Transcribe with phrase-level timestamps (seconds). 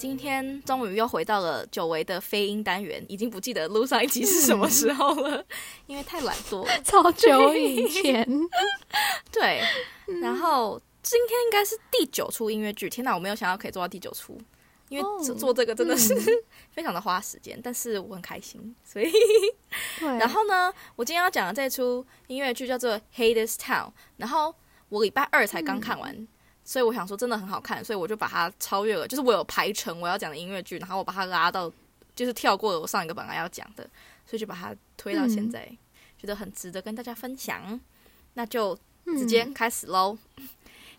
[0.00, 5.44] 今天终于又回到了久违的飞音单元，已经不记得录上一集是什么时候了，
[5.86, 6.82] 因为太懒惰了。
[6.82, 8.26] 超久以前，
[9.30, 9.62] 对，
[10.22, 14.40] 然后今天应该是第九出音乐剧，天哪，我没有想到可以做到第九出，
[14.88, 15.04] 因为
[15.36, 16.14] 做这个真的是
[16.72, 19.12] 非常的花时间，但是我很开心，所以，
[20.00, 24.54] 然后呢，我今天要讲的这出音乐剧叫做《Hades Town》，然后
[24.88, 26.26] 我礼拜二才刚看完，
[26.70, 31.68] 所以我想说真的很好看，所以我就把它超越了，就是我有排成我要讲的音乐剧，然后我把它拉到，
[32.14, 33.82] 就是跳过了我上一个本来要讲的，
[34.24, 35.68] 所以就把它推到现在，
[36.16, 37.80] 觉得很值得跟大家分享。
[38.34, 40.16] 那就直接开始喽。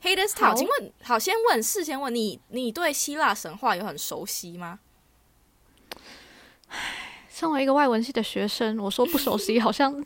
[0.03, 4.79] Hades Town，好请问，好，先问，事先问你，你对希腊神话有很熟悉吗？
[7.29, 10.03] 身为一个外文系的学生，我说不熟悉，好像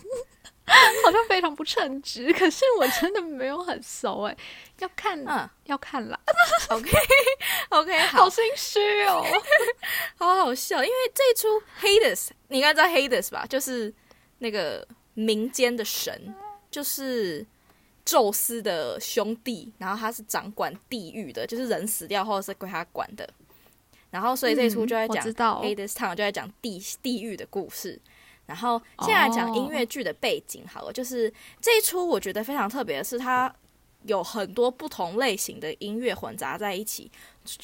[1.05, 2.31] 好像非常不称职。
[2.33, 4.37] 可是我真的没有很熟哎，
[4.79, 6.19] 要看、嗯要看啦，，
[6.69, 9.23] OK，OK，、好好，心虚哦。
[10.17, 13.45] 好好笑，因为这一出 Hades，你应该知道 Hades 吧？
[13.47, 13.93] 就是
[14.39, 16.35] 那个民间的神，
[16.69, 17.45] 就是
[18.03, 23.27] 宙斯的兄弟，然后他是掌管地狱的，就是人死掉后是归他管的。
[24.11, 27.99] 然后所以这一出就在讲 Hades Town，就在讲地地狱的故事。
[28.45, 33.53] 然后现在讲音乐剧的背景好了，就是这一出我觉得非常特别的是，它
[34.03, 37.11] 有很多不同类型的音乐混杂在一起，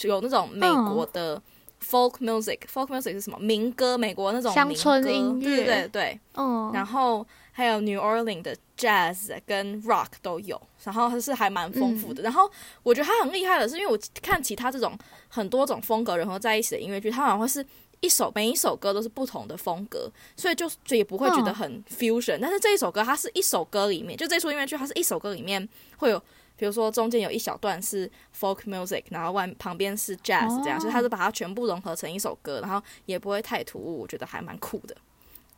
[0.02, 1.42] 有那种美国的
[1.84, 3.38] folk music，folk、music 是什么？
[3.40, 6.20] 民歌，美国那种乡村音乐对对对。
[6.34, 12.23] 嗯，然后还有 New Orleans 的 jazz 跟 rock 都有，然后它是还蛮丰富的。
[12.23, 12.50] 然后
[12.82, 17.64] 我觉得它很厉害的是，因为我看其他这种很多种风格融合在一起的音乐剧，它好像会是
[18.02, 25.67] 一首每一首歌都是不同的风格，所以就就也不会觉得很 fusion、但是这一首歌它是一首歌里面，就这出音乐剧它是一首歌里面
[25.98, 26.22] 会有。
[26.58, 28.08] 比如说中间有一小段是
[28.40, 34.95] folk music，然后外旁边是 jazz，这样，哦所以它是把它全部融合成一首歌，然后也不会太突兀，我觉得还蛮酷的。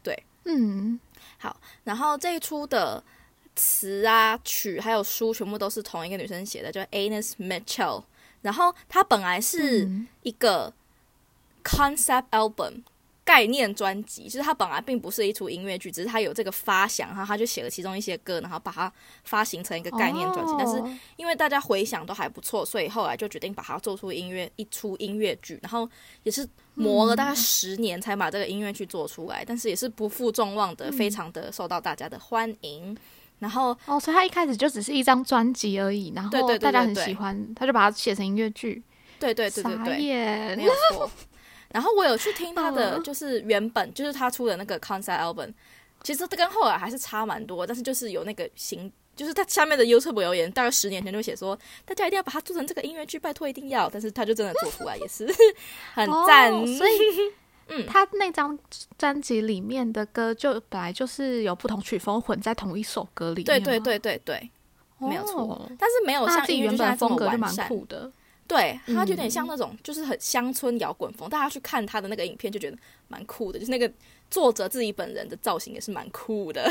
[0.02, 0.98] 对嗯，
[1.40, 3.03] 好然后这一出的
[3.53, 8.03] 词啊、曲还有书全部都是同一个女生写的，叫 Anus Mitchell。
[8.42, 10.72] 然后她本来是嗯一个
[11.63, 12.84] concept album
[13.25, 18.91] 概念专辑，就是它本来并不是一出音乐剧，只是它有这个发想，然后他就写了其中一些歌，然后把它
[19.24, 20.53] 发行成一个概念专辑。
[20.57, 25.90] 但是哦因为大家回想都还不错，所以后来就决定把它做出音乐一出音乐剧，然后
[26.23, 32.96] 也是磨了大概十年才把这个音乐剧做出来，但是也是不负众望的，非常的受到大家的欢迎。
[33.40, 38.84] 然后哦，所以他一开始就只是一张专辑而已，然对对对后大家很喜欢，他就把它写成音乐剧。
[39.18, 41.09] 对对对对对，眼没有错。
[41.73, 45.51] 然后我有去听他的，嗯就是原本就是他出的那个 concept album，
[46.03, 48.89] 其实跟后来还是差蛮多，但是就是有那个形。
[49.16, 53.88] 就是他下面的 YouTube 留言，大概十年前就写说，大家一定要把它做成这个音乐剧，拜托一定要。
[53.88, 55.28] 但是他就真的做出来，也是
[55.94, 56.51] 很赞。
[56.51, 56.97] 哦所以，
[57.69, 58.57] 嗯他那张
[58.97, 64.50] 专辑里面的歌就本来就是有不同曲风混在同一首歌里面吗，对对对对对，
[64.97, 67.55] 没有错哦但是没有像音乐自己原本风格就蛮。
[67.67, 68.11] 酷的。
[68.48, 72.78] 对，它有点嗯像那种就是很乡村摇滚风，大家去看他的那个影片就觉得
[73.08, 73.92] 蛮酷的，就是那个
[74.30, 76.70] 作者自己本人的造型也是蛮酷的。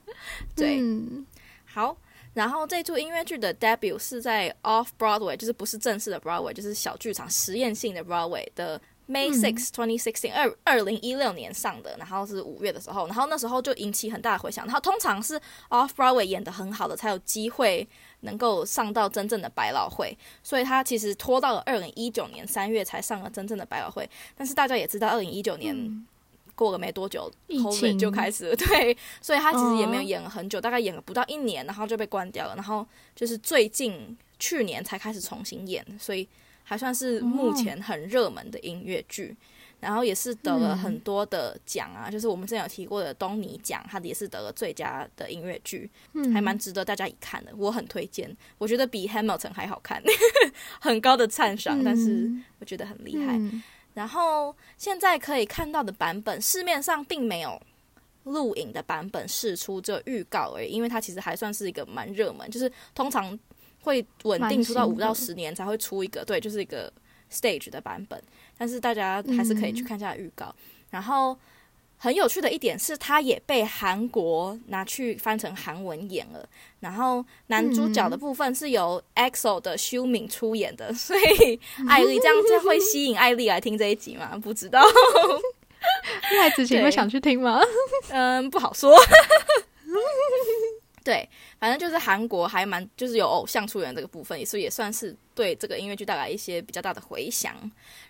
[0.56, 1.24] 对，嗯
[1.64, 1.96] 好，
[2.34, 14.66] 然后这出音乐剧的 debut 是在 Off Broadway，就是不是正式的 Broadway，就是小剧场实验性的 Broadway 的 May 嗯 six twenty sixteen 二二零一六年上的，然后是五月的时候，然后那时候就引起很大的回响。
[14.66, 15.40] 然后通常是
[15.70, 17.88] Off Broadway 演的很好的才有机会
[18.22, 24.08] 能够上到真正的百老汇，所以他其实拖到了二零一九年三月才上了真正的百老汇。
[24.36, 26.06] 但是大家也知道，二零一九年、
[26.54, 36.28] 过了没多久疫，COVID 情就开始了， 对，所以他其实也没有嗯演了很久，大概演了不到一年，然后就被关掉了，然后就是最近去年才开始重新演，所以
[36.64, 39.36] 还算是目前很热门的音乐剧。
[39.82, 48.34] 然后也是得了很多的奖啊，就是我们之前有提过的东尼奖，它也是得了最佳的音乐剧，嗯还蛮值得大家一看的，我很推荐。
[48.58, 50.00] 我觉得比 Hamilton 还好看，
[50.80, 53.36] 很高的赞赏，但是嗯我觉得很厉害。
[53.36, 53.60] 嗯
[53.92, 57.60] 然后现在可以看到的版本，市面上并没有
[58.24, 63.38] 录影的版本试出，这预告而已，因为它其实还算是一个蛮热门，就是通常
[63.82, 66.90] 会稳定出到五到十年才会出一个，对，就是一个
[67.32, 68.22] stage 的版本。
[68.58, 70.54] 但是大家还是可以去看一下预告。
[70.90, 71.36] 然后
[71.96, 76.46] 很有趣的一点是，它也被韩国拿去翻成韩文演了。
[76.80, 81.58] 然后男主角的部分是由 EXO 的修敏出演的，所以
[81.88, 84.36] 艾丽这样子会吸引艾丽来听这一集吗？
[84.42, 84.84] 不知道。
[86.36, 87.60] 赖子晴会想去听吗？
[88.10, 88.94] 嗯，不好说。
[91.04, 97.54] 对，反正就是韩国还蛮就是有偶像出演这个部分，也是也算是对这个音乐剧带来一些比较大的回响。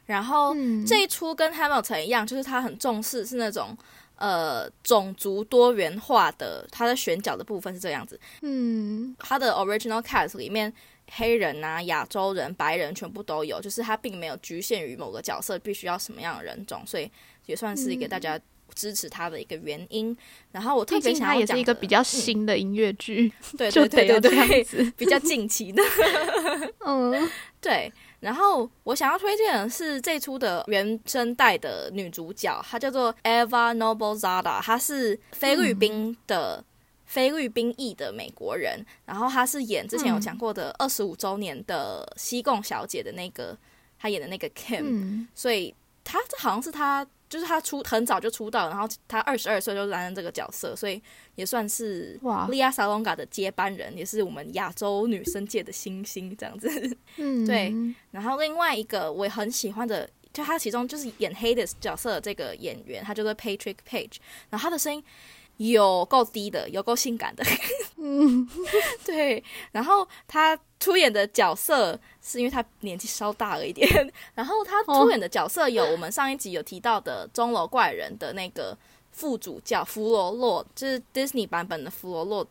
[0.06, 0.54] 然后
[0.86, 3.76] 这一出跟 Hamilton 一样，就是他很重视是那种
[4.16, 8.18] 呃种族多元化的，他的选角的部分是这样子。
[8.40, 10.72] 嗯，他的 original cast 里面
[11.10, 17.10] 黑人啊、亚洲人、白人全部都有，就是他并没有局限于某个角色必须要什么样的人种，所以
[17.46, 18.40] 也算是一个大家。
[18.74, 20.16] 支持他的一个原因，
[20.50, 25.82] 然后我特别想要讲，也是一个比较新的音乐剧，对对对对对， 比较近期的，
[26.84, 27.30] 嗯，
[27.60, 27.92] 对。
[28.20, 36.64] 然后我想要推荐的是这出的原声带的女主角，她叫做 Eva Noblezada，她是菲律宾的
[37.04, 43.58] 菲律宾裔的美国人，然后她是演之前有讲过的二十五周年的西贡小姐的那个，
[43.98, 45.74] 她演的那个 Kim，所以
[46.04, 47.04] 她这好像是她。
[47.32, 51.02] 就是他出很早就出道，然后他二十二岁就担任这个角色，所以
[51.34, 56.68] 也算是哇利亚萨隆嘎的接班人，也是我们亚洲女生界的新星这样子。
[57.16, 57.74] 嗯，对。
[58.10, 64.16] 然后另外一个我也很喜欢的，就他其中就是演 Hades 角色的这个演员，他叫做 Patrick Page，
[64.50, 65.02] 然后他的声音。
[65.58, 67.44] 有够低的，有够性感的，
[67.96, 68.48] 嗯，
[69.04, 69.42] 对。
[69.70, 73.88] 然后他出演的角色是因为他年纪稍大了一点，
[74.34, 78.76] 然后他出演的角色有我们上一集有提到的钟楼怪人的那个
[79.12, 82.46] 副主教弗罗洛，就是 Disney 版本的弗罗洛，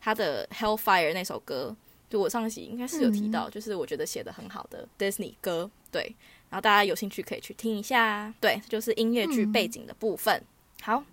[0.00, 1.76] 他的 Hellfire 那首歌，
[2.10, 6.14] 就我上一集应该是有提到，就是我觉得写的很好的 Disney 歌，对。
[6.50, 10.42] 然后大家有兴趣可以去听一下，对，就是音乐剧背景的部分，
[10.82, 11.04] 好。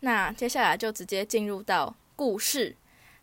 [0.00, 2.74] 那接下来就直接进入到故事，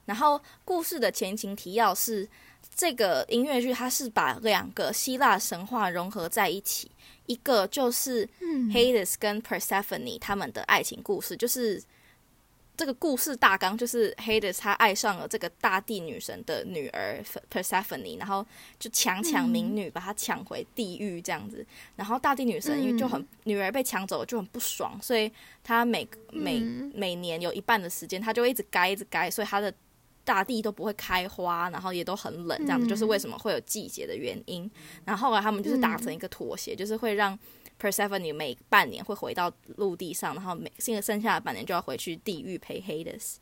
[0.06, 2.28] 然后故事的前情提要是，
[2.76, 6.92] 这个音乐剧它是把两个希腊神话融合在一起，
[7.26, 8.28] 一个就是
[8.72, 11.82] Hades 跟 Persephone 他们的爱情故事，就是。
[12.78, 18.46] 这个故事大纲就是 Hades 他爱上了这个大地女神的女儿 Persephone，然后
[18.78, 21.66] 就强抢民女，把她抢回地狱这样子。
[21.96, 25.32] 然后大地女神因为就很女儿被抢走了就很不爽，所以
[25.64, 26.60] 她每每
[26.94, 29.74] 每年有一半的时间，她就一直该一直该，所以她的
[30.24, 34.70] 大地都不会开花，然后也都很冷，这样子就是为什么会有季节的原因。
[35.06, 37.38] 然后后来他们就是达成一个妥协，就是会让。
[37.80, 43.36] Persephone 每半年会回到陆地上，然后每剩剩下的半年就要回去地狱陪 Hades。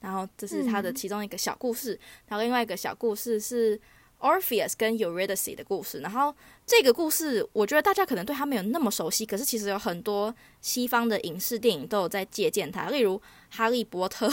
[0.00, 1.98] 然后这是他的其中一个小故事。
[2.28, 3.80] 然后另外一个小故事是
[4.20, 6.00] Orpheus 跟 Eurydice 的故事。
[6.00, 6.34] 然后
[6.66, 12.90] 这个故事我觉得大家可能对他没有那么熟悉，可是其实有很多西方的影视电影都有在借鉴它。
[12.90, 13.16] 例如
[13.48, 14.28] 《哈利波特》，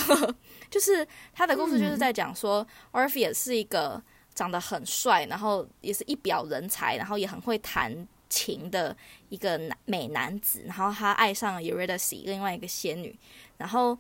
[0.70, 4.04] 就是他的故事就是在讲说 Orpheus 是一个
[4.36, 8.08] 长得很帅，然后也是一表人才，然后也很会弹。
[8.34, 8.96] 情的
[9.30, 13.16] 一个男美男子，然后他爱上了 Eurydice，另外一个仙女。
[13.58, 13.96] 然后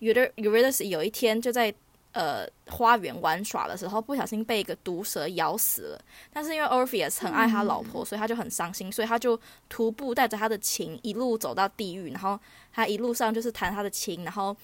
[0.00, 1.72] Eurydice 有一天就在
[2.10, 6.00] 呃花园玩耍的时候，不小心被一个毒蛇咬死了。
[6.32, 9.38] 但是因为 Orpheus 很爱他老婆，所以他就很伤心，所以他就
[9.68, 12.10] 徒步带着他的琴一路走到地狱。
[12.10, 12.38] 然后
[12.72, 14.56] 他一路上就是弹他的琴，然后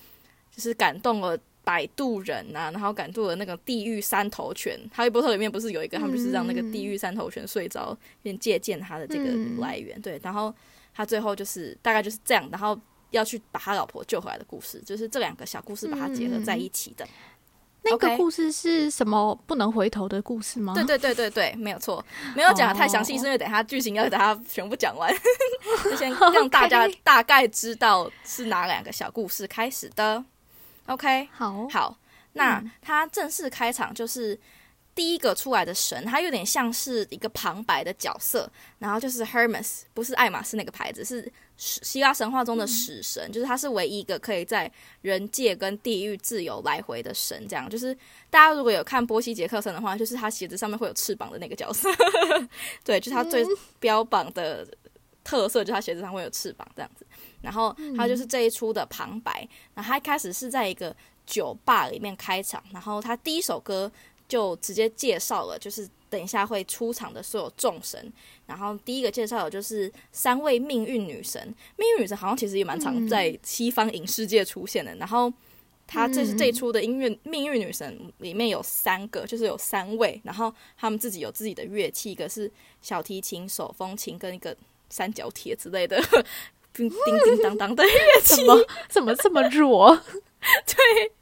[0.50, 1.38] 就是感动了。
[1.64, 4.78] 摆渡人呐，然后赶渡的那个地狱三头犬。
[4.92, 10.00] 哈利波特里面不是有一个，他们就是让那个地狱三头犬睡着，有点借鉴他的这个来源。
[10.00, 10.54] 对，然后
[10.94, 12.78] 他最后就是大概就是这样，然后
[13.10, 17.06] 要去把他老婆救回来的故事，就是这两个小故事把它结合在一起的。
[17.84, 19.36] 那个故事是什么？
[19.44, 20.72] 不能回头的故事吗？
[20.72, 22.04] 对对对对对，没有错，
[22.36, 25.12] 没有讲的太详细，是因为等下剧情要等他全部讲完，
[25.82, 30.24] 就先让大家大概知道是哪两个小故事开始的。
[30.86, 31.98] OK，好，好，
[32.32, 34.38] 那他正式开场就是
[34.94, 44.70] 第一个出来的神，他有点像是一个旁白的角色，然后就是 Hermes，不是爱马仕那个牌子，是希腊神话中的死神，就是他是唯一一个可以在
[45.00, 47.46] 人界跟地狱自由来回的神。
[47.48, 47.96] 这样，就是
[48.28, 51.88] 大家如果有看波西杰克森的话，就是他鞋子上面会有翅膀的那个角色，
[52.84, 53.46] 对，就是他最
[53.78, 54.66] 标榜的
[55.24, 57.06] 特色，就他鞋子上会有翅膀这样子。
[57.40, 60.94] 然后他就是这一出的旁白，然后他一开始是在一个
[61.26, 63.90] 酒吧里面开场，然后他第一首歌
[64.28, 68.12] 就直接介绍了，就是等一下会出场的所有众神。
[68.46, 71.42] 然后第一个介绍的就是三位命运女神，
[71.76, 74.94] 命运女神好像其实也蛮常在西方影视界出现的。
[74.96, 75.32] 然后
[75.86, 82.50] 他这是这一出的音乐命运女神里面有三个，就是有三位，然后他们自己有自己的乐器，一个是
[82.80, 84.56] 小提琴、手风琴跟一个
[84.92, 86.00] 三角铁之类的。
[86.72, 88.44] 叮叮叮当当的 乐器怎。
[88.46, 89.94] 么怎么这么弱？
[90.66, 91.12] 对，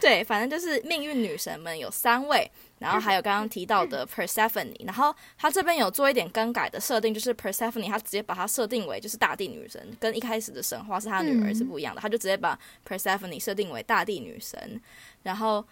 [0.00, 2.50] 对反正就是命运女神们有三位，
[2.80, 14.82] 然后还有刚刚提到的 Persephone，然后他这边有做一点更改的设定，就是 Persephone 他直接把它设定为就是大地女神，跟一开始的神话是她女儿是不一样的，他就直接把 Persephone 设定为大地女神，
[15.22, 15.64] 然后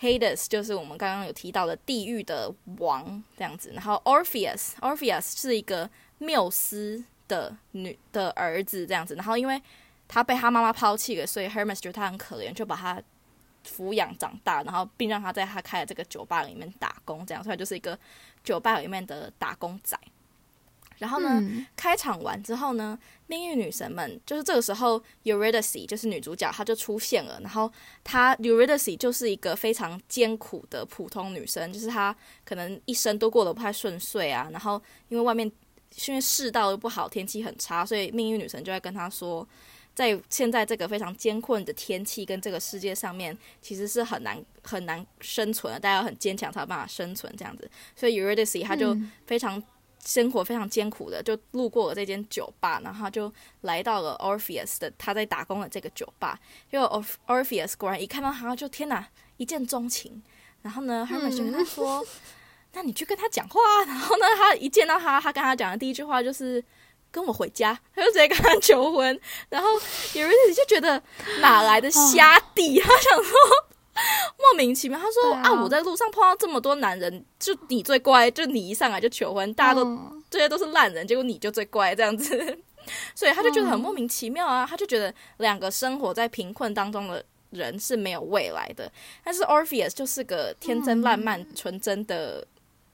[0.00, 9.60] Hades 就是我们刚刚有提到的地狱的王这样子，然后 Orpheus Orpheus 是一个缪斯的女的儿子这样子，然后因为
[10.06, 13.02] 他被他妈妈抛弃了，所以 Hermes 觉得他很可怜，就把他
[13.66, 17.98] 抚养长大，然后并让他在他开的这个酒吧里面打工，这样，所以他就是一个
[18.42, 19.98] 酒吧里面的打工仔。
[20.98, 22.98] 然后呢，嗯开场完之后呢，
[23.28, 27.38] 命运女神们就是这个时候，Eurydice 就是女主角，她就出现了。
[27.40, 27.72] 然后
[28.02, 34.48] 她 Eurydice 就是一个非常艰苦的普通女生，就是她可能一生都过得不太顺遂啊。
[34.50, 35.48] 然后因为外面
[36.06, 39.46] 因为世道又不好，天气很差，所以命运女神就会跟他说，
[39.94, 47.68] 在现在这个非常艰困的天气跟这个世界上面，其实是很难很难生存的，大家要很坚强才有办法生存这样子。
[47.96, 49.60] 所以 Eurydice 她就非常
[50.04, 56.38] 生活非常艰苦的，就路过了这间酒吧，然后就来到了 Orpheus 的他在打工的这个酒吧。
[56.70, 60.22] 结果 Orpheus 果然一看到他就天哪，一见钟情。
[60.62, 62.04] 然后呢，Hermes 就说
[62.72, 66.62] ：“那你去跟他讲话啊。”然后呢，他一见到他，他跟他讲的第一句话就是。
[67.10, 69.66] 跟我回家，他就直接跟他求婚，然后
[70.12, 71.02] Eurydice 就觉得
[71.40, 73.32] 哪来的瞎弟，他想说
[74.36, 82.58] 莫名其妙，他说啊啊，我在路上碰到这么多男人，就你最乖，就你一上来就求婚，大家都嗯这些都是烂人，结果你就最乖这样子，
[83.16, 88.92] 所以他就觉得很莫名其妙啊，他就觉得两个生活在贫困当中的人是没有未来的，
[89.24, 92.46] 但是 Orpheus 就是个天真烂漫、纯真的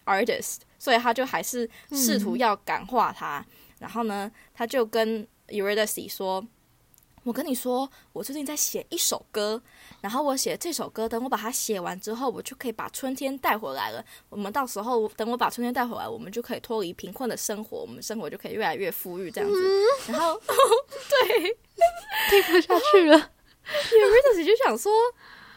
[0.06, 3.44] artist，所以他就还是试图要感化他，
[3.78, 6.46] 然后呢，他就跟 Eurydice 说。
[7.26, 9.58] 我跟你说，我最近在写一首歌，
[10.02, 14.04] 然后我写这首歌，等我把它写完之后，我就可以把春天带回来了。
[14.28, 19.56] 我们到时候等我把春天带回来，我们就可以脱离贫困的生活，我们生活就可以越来越富裕这样子。
[20.12, 20.38] 然后
[21.08, 21.56] 对
[22.28, 23.30] 听不下去了。
[23.64, 24.92] Eurydice 就想说，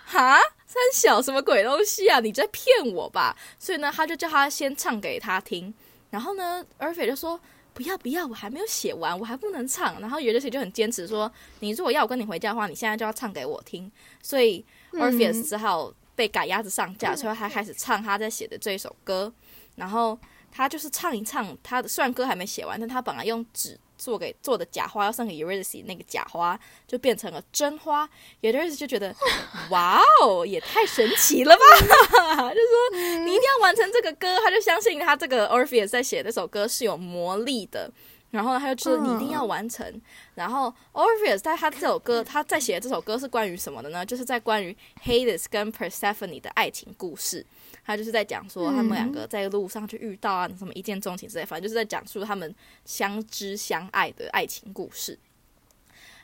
[0.05, 2.19] 哈，三小什么鬼东西啊？
[2.19, 3.35] 你在骗我吧？
[3.57, 5.73] 所以呢，他就叫他先唱给他听。
[6.11, 7.39] 然后呢 h e 就说。
[7.73, 10.01] 不要不要，我还没有写完，我还不能唱。
[10.01, 13.91] 然后 Eurydice 就很坚持说，你如果要我跟你回家的话，你现在就要唱给我听。
[14.19, 19.31] 所以 Orpheus 只好被赶鸭子上架，所以他开始唱他在写的这一首歌。
[19.75, 20.17] 然后
[20.51, 28.09] 他就是唱一唱，他的虽然歌还没写完，但他本来用纸做给做的假花要送给 Eurydice 那个假花，就变成了真花。
[28.41, 29.15] Eurydice 就觉得，
[29.71, 31.61] 哇哦，也太神奇了吧！
[32.53, 37.91] 就说你一定要完成这个歌，他就相信他这个 Orpheus 在写这首歌是有魔力的。
[38.31, 40.01] 然后呢他就说你一定要完成。
[40.35, 44.05] 然后 Orpheus 在他这首歌，他在写的这首歌是关于什么的呢？
[44.05, 47.45] 就是在关于 Hades 跟 Persephone 的爱情故事。
[47.85, 52.53] 他就是在讲说他们两个在路上去遇到啊，什么一见钟情之类，反正就是在讲述他们
[52.83, 55.17] 相知相爱的爱情故事。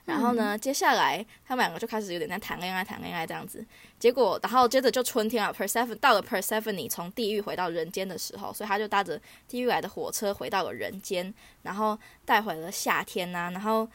[0.06, 3.66] 然后呢，接下来他们两个就开始有点在谈恋爱，谈恋爱这样子。
[3.98, 13.88] 结果，然后接着就春天啊，Persephone 到了 Persephone 从地狱回到人间的时候，所以他就搭着地狱来的火车回到了人间，然后带回了夏天呐、然后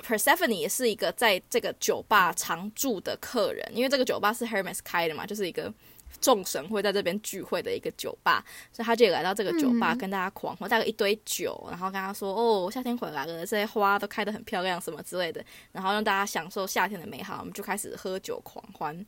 [0.00, 5.72] Persephone 也是一个在这个酒吧常住的客人，因为这个酒吧是 Hermes 开的嘛，就是一个
[6.20, 19.04] 众神会在这边聚会的一个酒吧，所以他就也来到这个酒吧、嗯跟大家狂欢，带了一堆酒，然后跟他说：“哦，夏天回来了，这些花都开得很漂亮，什么之类的。”然后让大家享受夏天的美好，我们就开始喝酒狂欢。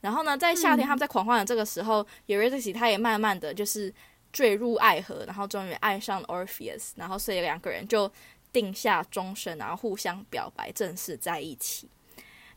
[0.00, 3.92] 然后呢，在夏天他们在狂欢的这个时候、e d i c e 他也慢慢的就是
[4.32, 8.10] 坠入爱河，然后终于爱上了 Orpheus，然后所以两个人就
[8.52, 11.88] 定下终身，然后互相表白，正式在一起。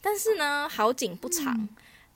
[0.01, 1.67] 但是呢，好景不长，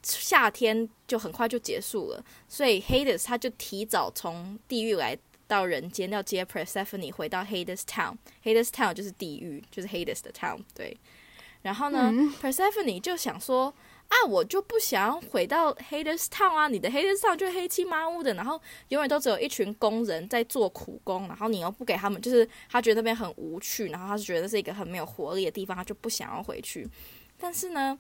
[0.04, 5.18] 夏天就很快就结束了，所以 Hades 他就提早从地狱来
[5.48, 8.16] 到人间，要接 Persephone 回到 Hades Town。
[8.44, 10.60] Hades Town 就是地狱，就是 Hades 的 town。
[10.76, 10.96] 对，
[11.62, 13.74] 然后呢、嗯 p e r s e p h o n e 就想说。
[14.10, 16.68] 啊，我就不想要回到 Hades Town 啊！
[16.68, 26.88] 你的 Hades Town 就是黑漆麻乌的，然后永远都只有一群工人在做苦工，然后你又不给他们，就是他觉得那边很无趣，然后他是觉得是一个很没有活力的地方，他就不想要回去。
[27.40, 27.98] 但是呢，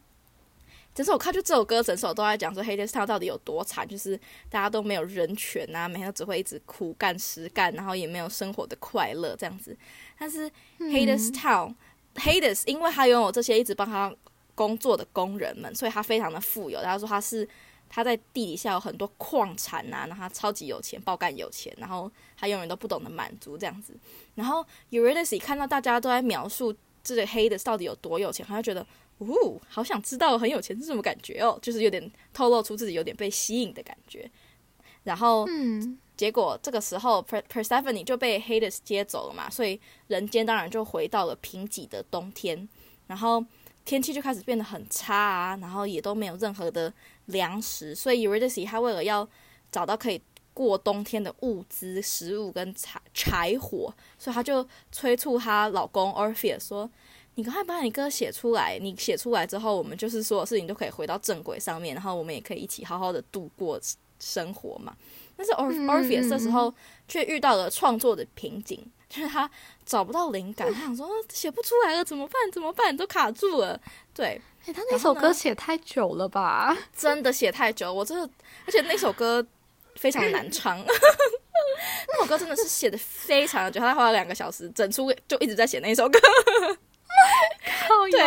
[0.93, 4.15] 整首看就这首歌，整首都在讲说 Hades Town 到底有多惨，就是
[4.49, 9.75] 大家都没有人权啊，每天都只会一直苦干实干，然后也没有生活的快乐这样子。
[10.19, 11.73] 但是 Hades Town、
[12.15, 14.13] Hades 因为他拥有这些一直帮他
[14.53, 16.79] 工作的工人们，所以他非常的富有。
[16.83, 17.47] 他说他是
[17.89, 23.97] 他在地底下有很多矿产啊，然后他超级有钱，爆干有钱，然后他永远都不懂得满足这样子。
[24.35, 26.73] 然后 Eurydice 看到大家都在描述
[27.03, 28.85] 这个 Hades 到底有多有钱，他就觉得，
[29.27, 34.29] 呜，好想知道很有钱是什么感觉哦，就是有点透露出自己有点被吸引的感觉。
[35.03, 42.67] 然后，嗯，结果这个时候 Per Persephone 就被 Hades 接走了嘛，所以人间当然就回到了贫瘠的冬天，
[43.07, 43.43] 然后
[43.83, 46.93] 天气就开始变得很差啊，然后也都没有任何的
[47.25, 49.27] 粮食，所以 Eurydice 他为了要
[49.69, 50.21] 找到可以
[50.53, 56.89] 过冬天的物资、食物跟柴柴火，所以他就催促她老公 Orpheus 说
[57.35, 63.79] ：“你赶快把你歌写出来，你写出来之后，我们就是所有事情都可以回到正轨上面，然后我们也可以一起好好的度过
[64.19, 64.95] 生活嘛。”
[65.35, 66.71] 但是 Or 嗯 Orpheus 这时候
[67.07, 69.49] 却遇到了创作的瓶颈，就是他
[69.83, 72.51] 找不到灵感，他想说写不出来了，怎么办？
[72.51, 72.95] 怎么办？
[72.95, 73.81] 都卡住了。
[74.13, 76.77] 对，哎、他那首歌写太久了吧？
[76.95, 78.29] 真的写太久，我真的，
[78.67, 79.43] 而且那首歌
[79.95, 86.19] 非常难唱， 那首歌真的是写的非常的久，他花了两个小时，整出就一直在写那首歌。
[87.87, 88.21] 靠对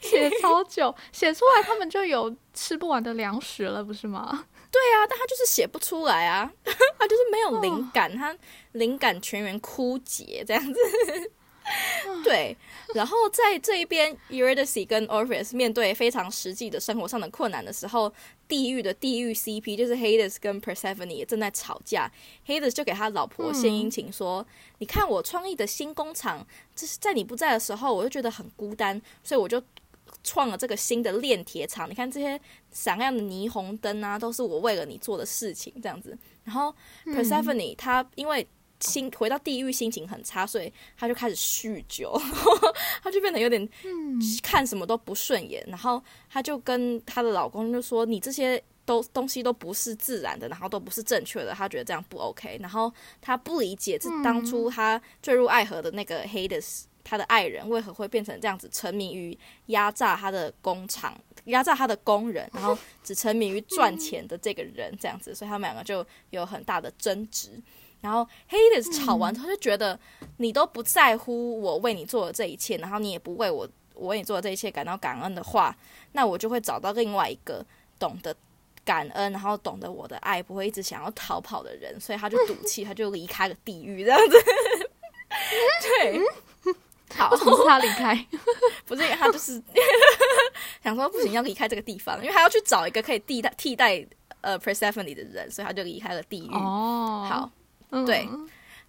[0.00, 4.44] 写超久，写出来他们就有吃不完的粮食了，不是吗？
[4.70, 6.50] 对啊，但他就是写不出来啊，
[6.98, 8.34] 他就是没有灵感，他
[8.72, 10.80] 灵感全员枯竭这样子。
[12.24, 12.56] 对，
[12.94, 18.12] 然后在这一边，Eurydice 跟 Orpheus 面对非常实际的生活上的困难的时候，
[18.48, 22.10] 地狱的地狱 CP 就是 Hades 跟 Persephone 也正在吵架。
[22.46, 24.44] Hades 就给他老婆献殷勤说
[24.78, 29.62] ：“你看我创意的新工厂，这是在你不在的时候，我就觉得很孤单，所以我就
[30.24, 31.88] 创了这个新的炼铁厂。
[31.88, 32.38] 你看这些
[32.70, 36.16] 闪亮的霓虹灯啊，都是我为了你做的事情，这样子。
[36.44, 36.74] 然后
[37.06, 38.46] Persephone 她因为
[38.82, 42.20] 心回到地狱，心情很差，所以他就开始酗酒，
[43.02, 43.66] 他就变得有点
[44.42, 45.64] 看什么都不顺眼。
[45.68, 52.58] 然后他就跟她的老公就说：“你这些都东西都不是自然的，然后都不是正确的。”他觉得这样不 OK。
[52.60, 56.82] 然后他不理解，这当初他坠入爱河的那个 Hades。
[57.04, 59.36] 他的爱人为何会变成这样子，沉迷于
[59.66, 67.60] 压榨他的工厂、压榨他的工人，然后只沉迷于赚钱的这个人这样子，所以他们两个就有很大的争执。
[68.02, 69.98] 然后 Hades 吵完之后就觉得
[70.36, 75.74] 你都不在乎我为你做的这一切，然后你也不为我我为你做的这一切感到感恩的话，
[76.12, 77.64] 那我就会找到另外一个
[77.98, 78.36] 懂得
[78.84, 84.36] 感恩，然后懂得我的爱，不会一直想要逃跑的人，所以他就赌气，他就离开了地狱这样子。
[85.82, 86.20] 对，
[87.16, 88.26] 好为，什么是他离开？
[88.84, 89.62] 不是因为他就是
[90.82, 94.04] 想说不行，要离开这个地方，因为他要去找一个可以替代替代
[94.40, 96.54] 呃 Persephone 的人，所以他就离开了地狱。
[96.54, 97.50] 哦，好，
[97.92, 98.28] 嗯对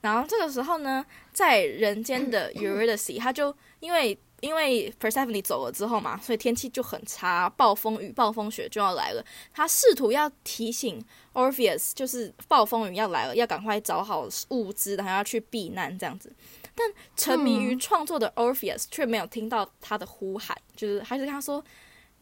[0.01, 9.23] 然后这个时候呢，在人间的 Eurydice，他就因为因为 Persephone 走了之后嘛，所以天气就很差，暴风雨、暴风雪就要来了。
[9.53, 11.01] 他试图要提醒
[11.33, 16.29] Orpheus，就是暴风雨要来了，要赶快找好物资，然后要去避难这样子。
[16.75, 16.85] 但
[17.15, 21.63] 沉迷于创作的 Orpheus 却没有听到他的呼喊，就是还是跟他说：“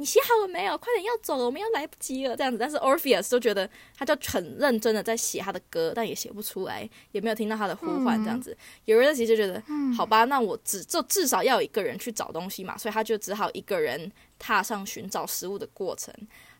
[0.01, 0.75] 你写好了没有？
[0.79, 2.57] 快点要走了，我们要来不及了。”这样子。
[2.57, 8.19] 但是 Orpheus 都觉得他就很认真的在写他的歌，但也写不出来，也没有听到他的呼唤。
[8.23, 9.61] 这样子，有人其实就觉得，
[9.95, 16.11] 好吧，那我只就至少要有一个人去找东西嘛，所以他就只好一个人踏上寻找食物的过程。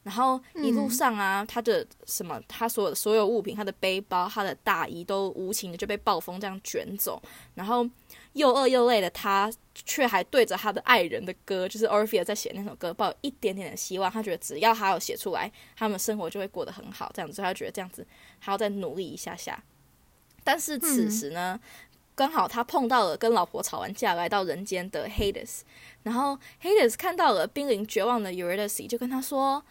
[0.04, 7.22] 然后一路上啊，他的什么，他所有的所有物品，他的背包、他的大衣都无情的就被暴风这样卷走。
[7.54, 7.88] 然后
[8.34, 14.10] 又饿又累的他，却还对着他的爱人的歌，就是 Orpheus 在写那首歌，抱有一点点的希望。
[14.10, 18.06] 他觉得只要他有写出来，他们生活就会过得很好，这样子，他觉得这样子
[18.40, 19.62] 还要再努力一下下。
[20.44, 21.60] 但是此时呢，
[22.16, 25.62] 刚好他碰到了跟老婆吵完架来到人间的 Hades，
[26.04, 29.64] 然后 Hades 看到了濒临绝望的 Eurydice，就跟他说。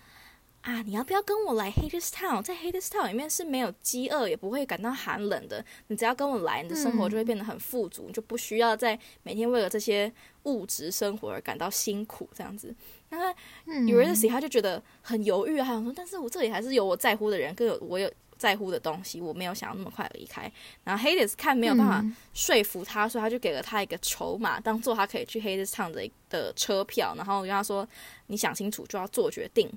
[0.62, 2.42] 啊，你要不要跟我来 Hades Town？
[2.42, 5.64] 在 Hades Town 里面是没有饥饿，也不会感到寒冷的。
[5.86, 12.28] 你只要跟我来，你的生活就会变得很富足，你就不需要在每天为了这些物质生活而感到辛苦。
[12.34, 12.74] 这样子，
[13.08, 13.32] 那
[13.66, 20.52] Eurydice 他就觉得很犹豫，还想说，但是我这里还是有我在乎的人，更有我有在乎的东西，我没有想要那么快离开。
[20.84, 27.88] 然后 Hades 看没有办法说服他，所以他就给了他一个筹码，当做他可以去 Hades Town 的的车票，然后跟他说，
[28.26, 29.72] 你想清楚就要做决定。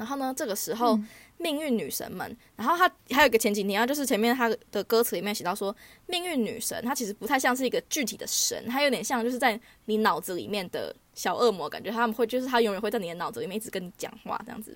[0.00, 0.98] 然后呢，这个时候、
[1.36, 14.74] 命运女神们，然后她还有一个前几天啊，就是前面她的歌词里面写到说，命运女神她其实不太像是一个具体的神，她有点像就是在你脑子里面的小恶魔，感觉他们会就是她永远会在你的脑子里面一直跟你讲话这样子，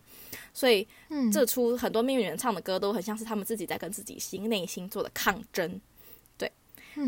[0.52, 0.86] 所以
[1.32, 5.80] 这出很多命运人唱的歌都很像是他们自己在跟自己心内心做的抗争。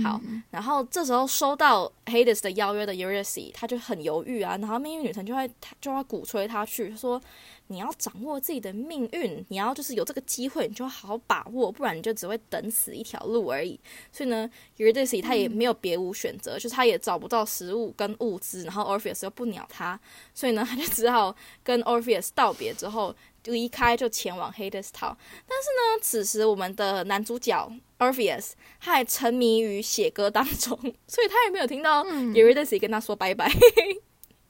[0.02, 5.48] 好，然后这时候收到 Hades 的邀约的 Eurydice，他就很犹豫啊，然后命运女神就会
[5.80, 7.22] 就要鼓吹他去，说
[7.68, 13.78] 你要掌握自己的命运，你要就是有这个机会，你就好好把握，不然你就只会等死一条路而已。
[14.12, 19.98] 所以呢，Eurydice 他也没有别无选择，就是他也找不到食物跟物资，然后 Orpheus 又不鸟他，
[20.34, 25.16] 所以呢， 他就只好跟 Orpheus 道别之后离开，就前往 Hades 逃。
[25.46, 33.50] 但是呢，此时我们的男主角 Orpheus 他还沉迷于写歌当中， 所以他也没有听到 Eurydice 跟他说拜拜。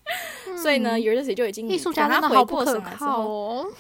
[0.62, 3.66] 所以呢，Eurydice 就已经艺术家真的等他回好不可过神来之靠后，哦。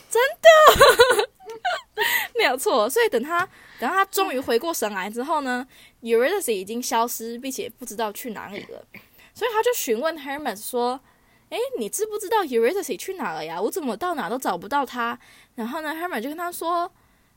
[2.36, 2.88] 没有错。
[2.88, 3.46] 所以等他
[3.78, 5.66] 等他终于回过神来之后呢
[6.02, 8.84] ，Eurydice 已经消失，并且不知道去哪里了。
[9.34, 11.00] 所以他就询问 Hermes 说
[11.50, 13.60] ：“诶，你知不知道 Eurydice 去哪了呀？
[13.60, 15.18] 我怎么到哪都找不到他。”
[15.54, 16.90] 然后呢，Hermes 就跟他说：“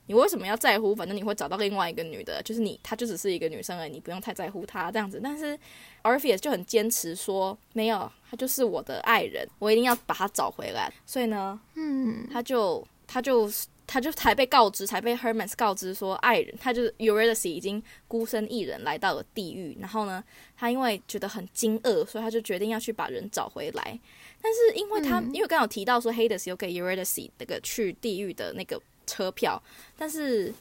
[0.10, 0.95] 你为什么要在乎？
[0.95, 5.56] 反正你会找到另外一个女的，就是你，她就只是一个女生而已，你不用太在乎她这样子。”但是
[6.02, 13.48] Orpheus 就很坚持说：“没有，她就是我的爱人，我一定要把她找回来。”所以呢，嗯，他就他就
[13.86, 19.78] 他就才被告知，才被 Hermes 告知说，爱人他就是 Eurydice 已经孤身一人来到了地狱。
[19.80, 20.24] 然后呢，
[20.58, 24.00] 他因为觉得很惊愕，所以他就决定要去把人找回来。
[24.41, 29.62] 但是因为他、嗯因为刚刚有提到说 Hades 有给 Eurydice 那个去地狱的那个车票，
[29.98, 30.54] 但是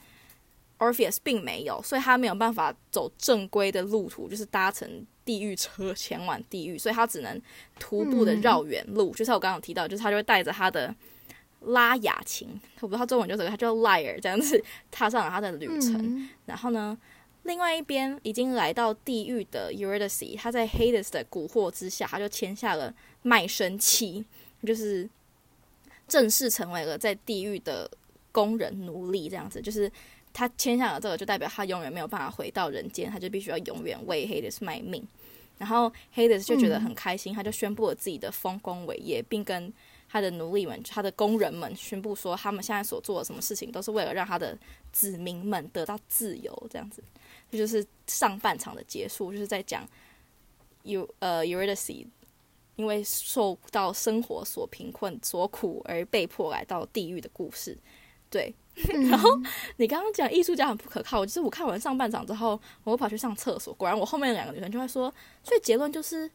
[0.79, 7.41] Orpheus 并没有，所以他没有办法走正规的路途，就是搭乘地狱车前往地狱，所以他只能
[7.79, 9.13] 徒步的嗯绕远路。
[9.13, 10.95] 就像我刚刚提到，就是他就会带着他的
[11.63, 12.49] 拉雅琴，
[12.81, 15.97] 我不知道中文叫什么，他叫 Lyre 这样子踏上了他的旅程。
[15.99, 16.97] 嗯然后呢，
[17.43, 24.25] 另外一边已经来到地狱的 Eurydice，他在 Hades 的蛊惑之下，他就签下了卖身契，
[24.65, 25.09] 就是
[26.07, 27.91] 正式成为了在地狱的
[28.39, 29.61] 工人奴隶，这样子。
[29.61, 29.91] 就是
[30.33, 35.03] 他签下了这个，就代表他永远没有办法回到人间，他就必须要永远为 Hades 卖命。
[35.59, 39.73] 然后 Hades 就觉得很开心，他就宣布了自己的丰功伟业，并跟
[40.09, 44.57] 他的奴隶们、他的工人们宣布说，他们现在所做的什么事情都是为了让他的
[44.93, 47.03] 子民们得到自由，这样子。
[47.51, 49.83] 这就是上半场的结束，就是在讲
[50.85, 52.07] Eu 呃 Eurydice
[52.77, 57.77] 因为受到生活所贫困所苦而被迫来到地狱的故事。
[58.31, 58.55] 对，
[59.11, 59.31] 然后
[59.77, 65.13] 你刚刚讲艺术家很不可靠，就是我看完上半场之后，我又跑去上厕所，果然我后面的两个女生就会说，
[65.43, 66.31] 所以结论就是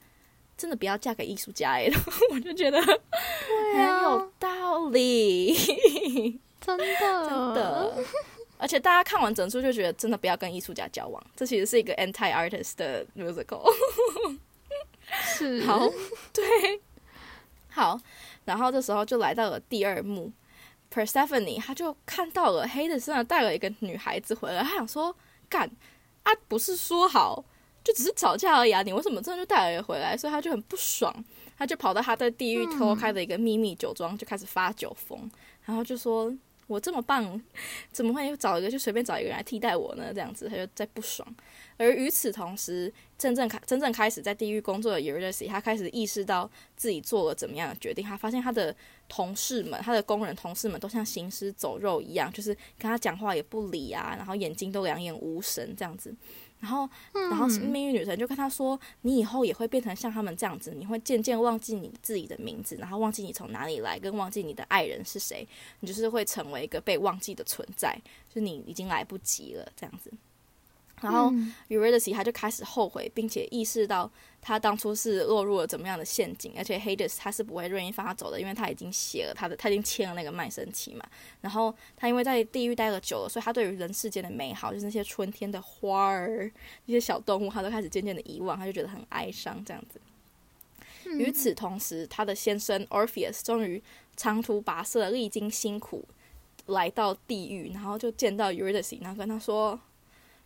[0.58, 6.39] 真的不要嫁给艺术家哎，然 后我就觉得对很有啊，道理。
[6.60, 6.86] 真的。
[7.29, 8.03] 真的。
[8.58, 13.62] 而且大家看完整出就觉得真的不要跟艺术家交往，这其实是一个 anti artist 的 musical。
[15.21, 15.65] 是。
[15.65, 15.86] 好，
[16.32, 16.43] 对，
[17.69, 17.99] 好，
[18.45, 20.32] 然后这时候就来到了第二幕
[20.93, 25.15] ，Persephone 他就看到了黑的身上带了一个女孩子回来，他想说
[25.49, 25.69] 干
[26.23, 27.43] 啊，不是说好
[27.84, 30.15] 就只是吵架而已啊，你为什么真的就带了一个回来？
[30.15, 31.12] 所以他就很不爽，
[31.58, 35.29] 他就跑到他在地狱偷开的一个秘密酒庄，就开始发酒疯，
[35.65, 36.32] 然后就说。
[36.67, 37.41] 我这么棒，
[37.91, 40.12] 怎么会找一个就随便找一个人来替代我呢？
[40.13, 41.28] 这样子他就在不爽。
[41.78, 48.06] 而与此同时，真正开真正开始在地狱工作的 e u r y s 他开始意识到自己做了怎么样的决定。
[48.06, 48.73] 他发现他的
[49.10, 56.13] 同事们，他的工人同事们都像行尸走肉一样，就是跟他讲话也不理啊，然后眼睛都两眼无神这样子。
[56.63, 65.45] 然后，然后命运女神就跟他说：“你以后也会变成像他们这样子，你会渐渐忘记你自己的名字，然后忘记你从哪里来，跟忘记你的爱人是谁。
[65.82, 67.93] 你就是会成为一个被忘记的存在，
[68.30, 70.10] 就是你已经来不及了这样子。”
[71.04, 74.10] 然后嗯 Eurydice 他就开始后悔，并且意识到
[74.42, 81.06] 他当初是落入了怎么样的陷阱，而且 Hades 他是不会愿意放他走的，因为他已经写了他的，他已经签了那个卖身契嘛。
[81.42, 86.52] 然后他因为在地狱待了久了，所以他对于人世间的美好，就是那些春天的花儿、
[86.86, 90.00] 那些小动物，他都开始渐渐的遗忘，他就觉得很哀伤这样子。
[91.18, 93.84] 与此同时，他的先生 Orpheus 终于
[94.16, 96.06] 长途跋涉，历经辛苦
[96.68, 99.78] 来到地狱，然后就见到 Eurydice，然后跟他说：“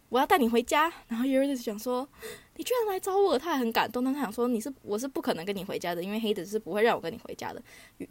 [0.10, 2.08] 我要带你回家。”然后 Eurydice 想说
[2.56, 7.62] ：“你居然来找我！”他也很感动，但他想说：“你是我是不可能跟你回家的，因为黑的是不会让我跟你回家的。”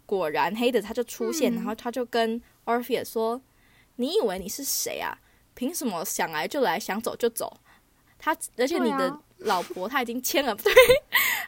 [0.05, 3.41] 果然，黑的他就出现，嗯然后他就跟 Orpheus 说
[3.97, 5.17] ：“你以为你是谁啊？
[5.53, 7.51] 凭什么想来就来，想走就走？
[8.19, 10.71] 他而且你的老婆他已经签了，对，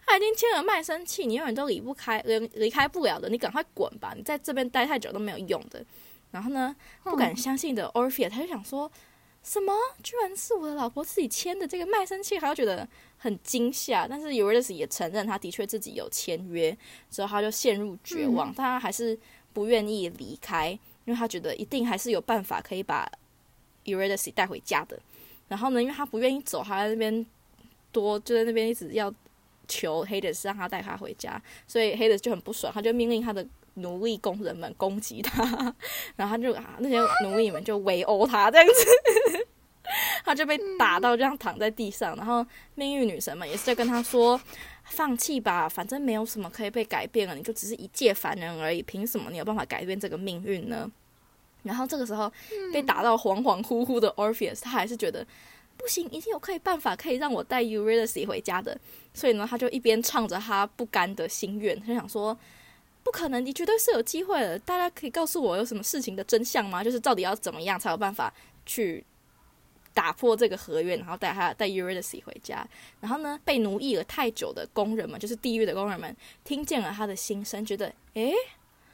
[0.06, 4.14] 他已经签了卖身契，你永远都离不开，离离开不了的，你赶快滚吧！
[4.16, 5.84] 你在这边待太久都没有用的。
[6.32, 8.92] 然后呢，不敢相信的 Orpheus 他就想说。
[9.50, 9.74] 什么？
[10.04, 14.08] 居然是我的老婆自己签的这个卖身契，还要觉得很惊吓。
[14.08, 16.78] 但是 Eurydice 也承认他的确自己有签约，
[17.10, 19.18] 之后他就陷入绝望，但他还是
[19.52, 20.70] 不愿意离开，
[21.06, 23.12] 因为他觉得一定还是有办法可以把
[23.86, 25.00] Eurydice 带回家的。
[25.48, 27.26] 然后呢，因为他不愿意走，他在那边
[27.92, 29.12] 多就在那边一直要
[29.68, 33.44] 求 Hades 让他带他回家，所以 Hades 就很不爽，他就命令他的
[33.82, 35.44] 奴隶工人们攻击他，
[36.16, 39.48] 然后他就啊那些奴隶们就围殴他这样子，
[40.24, 44.40] 他就被打到这样躺在地上，然后命运女神们也是在跟他说。
[44.92, 50.90] 放弃吧，反正没有什么可以被改变了，你就只是一介凡人而已，凭什么你有办法改变这个命运呢？
[51.62, 52.32] 然后这个时候
[52.74, 55.24] 被打到恍恍惚惚的 Orpheus，他还是觉得
[55.78, 58.76] 不行，一定有可以办法可以让我带 Eurydice 回家的。
[59.14, 62.36] 所以呢，他就一边唱着他不甘的心愿，他想说：
[63.04, 64.58] 不可能，你绝对是有机会的。
[64.60, 66.84] 大家可以告诉我有什么事情的真相吗？
[66.84, 68.34] 就是到底要怎么样才有办法
[68.66, 69.06] 去？
[69.92, 72.66] 打破这个合约，然后带他带 Eurydice 回家。
[73.02, 78.32] 然后呢，被奴役了太久的工人们，就是地狱的工人们，听见了他的心声，觉得诶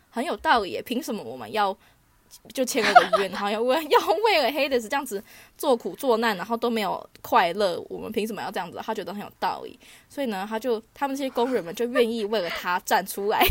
[0.10, 0.82] 很有道理。
[0.84, 1.78] 凭什么我们要
[2.54, 5.24] 就签了个约， 然后要为要为了 Hades 这样子
[5.58, 7.80] 做苦做难，然后都没有快乐？
[7.88, 8.80] 我们凭什么要这样子？
[8.82, 9.78] 他觉得很有道理，
[10.10, 13.46] 所以呢，他就他们这些工人们就愿意为了他站出来，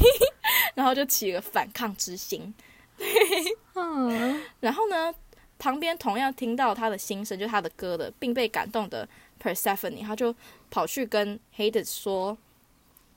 [0.75, 2.55] 然后就起了反抗之心。
[3.75, 5.15] 嗯，然后呢？
[5.57, 9.09] 旁边同样听到他的心声，就是他的歌的，并被感动的
[9.41, 10.35] Persephone，他就
[10.69, 12.37] 跑去跟 Hades 说：“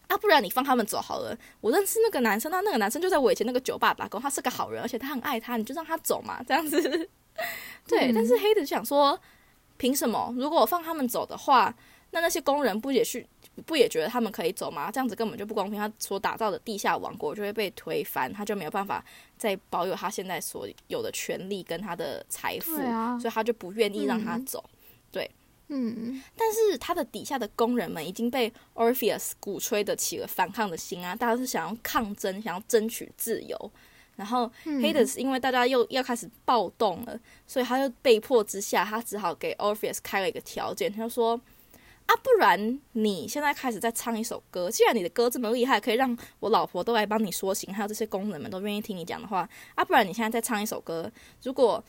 [0.07, 1.35] 啊，不然你放他们走好了。
[1.59, 6.79] 我认识那个男生，他那个男生就在我以前那个酒吧打工，他是个好人，而且他很爱他，你就让他走嘛，这样子。
[7.87, 9.19] 对，但是 Hades 想说，
[9.77, 10.31] 凭什么？
[10.37, 11.73] 如果我放他们走的话，
[12.11, 13.25] 那那些工人不也是？”
[13.65, 14.91] 不也觉得他们可以走吗？
[14.91, 15.79] 这样子根本就不公平。
[15.79, 19.03] 他所打造的地下王国就会被推翻，他就没有办法
[19.35, 22.75] 再保有他现在所有的权利跟他的财富，
[23.19, 24.63] 所以他就不愿意让他走。
[25.11, 25.27] 对，
[25.69, 26.21] 嗯。
[26.37, 33.71] 但是他的底下的工人们已经被 Orpheus 鼓吹的起了反抗的心啊，大家是想要抗争，想要争取自由。
[34.15, 41.41] 然后 Hades 因为大家又要开始暴动了，所以他就被迫之下，他只好给 Orpheus 开了一个条件，他就说。
[42.07, 44.71] 啊，不然你现在开始再唱一首歌。
[44.71, 49.47] 既然你的歌这么厉害，可以让我老婆都来帮你说情，还有这些工人们都愿意听你讲的话。
[49.75, 51.11] 啊，不然你现在再唱一首歌。
[51.43, 51.83] 如果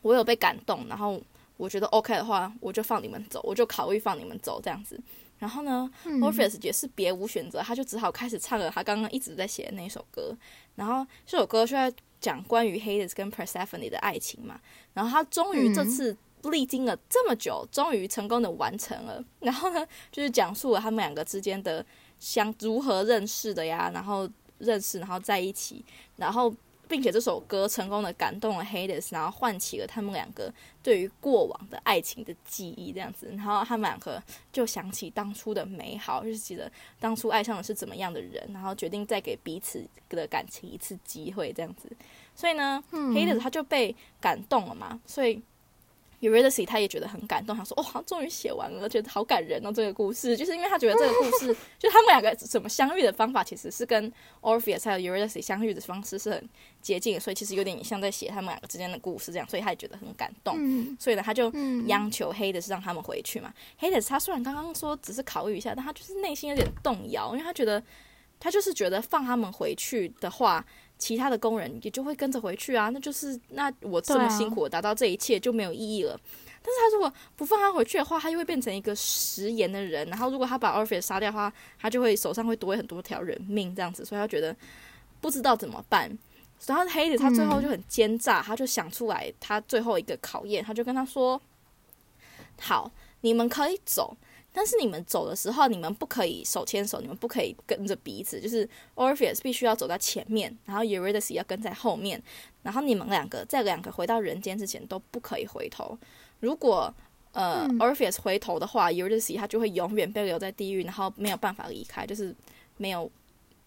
[0.00, 1.20] 我有被感动，然后
[1.58, 4.98] 我觉得 OK 的话，我就放你们走，我就考虑放你们走这样子。
[5.38, 10.34] 然后呢，Orpheus 也是别无选择，他就只好开始唱了他刚刚一直在写的那首歌。
[10.74, 14.58] 然后这首歌就在讲关于 Hades 跟 Persephone 的爱情嘛。
[14.94, 16.16] 然后他终于这次。
[16.50, 19.24] 历经了这么久，终于成功的完成了。
[19.40, 21.84] 然后呢， 就是讲述了他们两个之间的
[22.18, 24.28] 相如何认识的呀，然后
[24.58, 25.84] 认识，然后在一起，
[26.16, 26.52] 然后
[26.88, 30.52] 并且这首歌成功的感动了 Hades，然后唤起了他们两个
[30.82, 33.28] 对于过往的爱情的记忆，这样子。
[33.30, 41.90] 然后他们两个就想起当初的美好，就是记得当初爱上的是怎么样的人，然后决定再给彼此的感情一次机会，这样子。
[42.34, 45.40] 所以呢，Hades 他就被感动了嘛，所以。
[46.22, 56.48] Eurydice 他也觉得很感动，他说：“哇，终于写完了，觉得好感人哦。”这个故事就是因为他觉得这个故事， 就他们两个怎么相遇的方法，其实是跟 Orpheus 还有 Eurydice 相遇的方式是很
[56.80, 60.56] 接近，所以其实有点像在写他们两个之间的故事这样，所以他也觉得很感动。
[60.96, 61.52] 所以呢，他就
[61.86, 63.52] 央求 Hades 让他们回去嘛。
[63.80, 67.82] Hades 他虽然刚刚说只是考虑一下，但他就是内心有点动摇，因为他觉得
[68.38, 70.64] 他就是觉得放他们回去的话。
[71.02, 76.16] 其他的工人也就会跟着回去啊，那就是那我这么辛苦达到这一切就没有意义了。
[76.62, 80.06] 但是他如果不放他回去的话，他就会变成一个食言的人。
[80.06, 84.54] 然后如果他把 Orpheus 杀掉的话，他就会手上会多很多条人命这样子，所以他觉得
[85.20, 86.16] 不知道怎么办。
[86.66, 91.42] 然后黑子他最后就很奸诈，他就想出来他最后一个考验，他就跟他说
[92.60, 92.88] ：“好，
[93.22, 94.16] 你们可以走。”
[94.52, 102.22] 但是你们走的时候，你们不可以手牵手，你们不可以跟着彼此，就是 Orpheus 必须要走在前面，然后 Eurydice 要跟在后面，
[102.62, 105.98] 然后你们两个在两个回到人间之前都不可以回头。
[106.40, 106.94] 如果
[107.32, 112.36] 呃 Orpheus 回头的话，Eurydice 他就会永远被留在地狱，然后没有办法离开，就是
[112.76, 113.10] 没有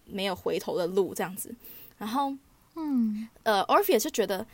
[0.04, 1.52] 没有回头的路这样子。
[1.98, 2.32] 然后
[2.76, 4.46] 嗯呃 Orpheus 就觉得。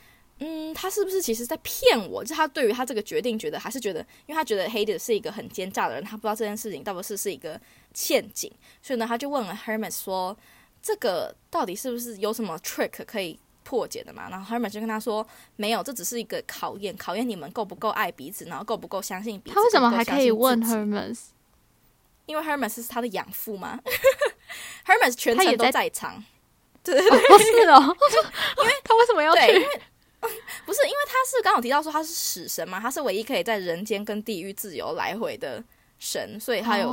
[0.44, 2.24] 嗯，他是不是其实在骗我？
[2.24, 7.60] 就他对于他这个决定，觉得还是觉得，因为他觉得 Hades 是一个很奸诈的人，他不知道这件事情到底是是一个
[7.94, 8.50] 陷阱，
[8.82, 10.36] 所以呢，他就问了 Hermes 说
[10.82, 15.24] ：“这个到底是不是有什么 trick 可以破解的嘛？”然后 Hermes 就跟他说
[15.54, 21.18] ：“没有，这只是一个考验，考验你们够不够爱彼此，然后够不够相信彼此。”他为什么还可以问 Hermes？
[22.26, 23.78] 因为 Hermes 是他的养父吗
[24.86, 26.24] ？Hermes 全程都在场，
[26.82, 27.80] 对对对，是哦，
[28.58, 29.66] 因为他为什么要去？
[30.64, 35.62] 不是，因为他是刚好提到说他是死神嘛，他是唯一可以在人间跟地狱自由来回的
[35.98, 36.88] 神，所以他有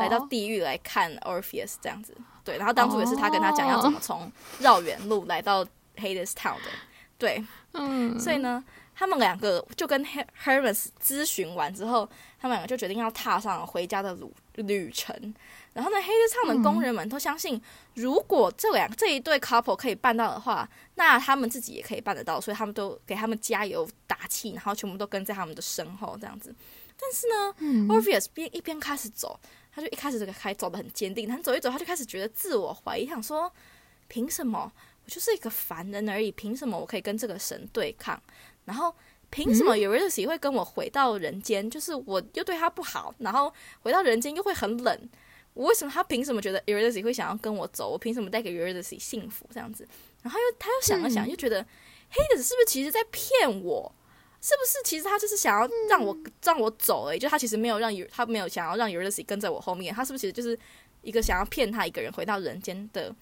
[0.00, 2.16] 来到地狱来看 Orpheus 这样子。
[2.44, 5.64] 对，然后当初也是他跟他讲要怎么从绕远路来到
[5.96, 6.70] Hades Town 的。
[7.16, 8.62] 对，嗯，所以呢
[8.94, 14.14] 他们两个就跟 Her Hermes 咨询完之后，他们两个就决定要踏上回家的
[14.54, 15.34] 旅旅程。
[15.72, 17.60] 然后呢，黑日唱的工人们都相信，
[17.94, 26.54] 如果这两这一对 couple 可以办到的话，那他们自己也可以办得到，所以他们都给他们加油打气，然后全部都跟在他们的身后这样子。
[27.00, 29.40] 但是呢，Orpheus 边一边开始走，
[29.74, 33.50] 他就一开始这个开走的很坚定，他走一走，他就开始觉得自我怀疑，想说，
[34.08, 34.70] 凭什么
[35.04, 36.30] 我就是一个凡人而已？
[36.30, 38.22] 凭什么我可以跟这个神对抗？
[38.64, 38.94] 然后
[39.30, 41.68] 凭什么 Eurydice 会跟我回到人间？
[41.70, 45.10] 就是我又对他不好，然后回到人间又会很冷。
[45.54, 47.90] 我为什么他凭什么觉得 Eurydice 会想要跟我走？
[47.90, 49.86] 我凭什么带给 Eurydice 幸福这样子？
[50.22, 53.94] 然后又他又想了想，又觉得 Hades 是不是其实在骗我？
[54.40, 57.04] 是不是其实他就是想要让我让我走？
[57.04, 60.58] 诶，就他其实没有让他没有想要让 Eurydice 跟在我后面，他是不是其实就是
[61.02, 63.14] 一个想要骗他一个人回到人间的